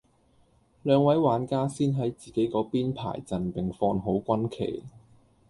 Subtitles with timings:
[0.81, 4.83] 兩位玩家先喺自己嗰邊排陣並放好軍旗